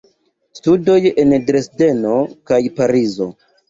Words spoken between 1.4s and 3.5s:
Dresdeno kaj Parizo.